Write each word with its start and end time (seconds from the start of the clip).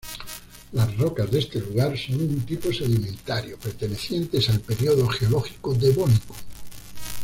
Las 0.71 0.97
rocas 0.97 1.29
de 1.29 1.37
este 1.37 1.59
lugar 1.61 1.95
son 1.95 2.27
de 2.27 2.41
tipo 2.41 2.73
sedimentario, 2.73 3.59
pertenecientes 3.59 4.49
al 4.49 4.59
período 4.59 5.07
geológico 5.07 5.75
devónico. 5.75 6.33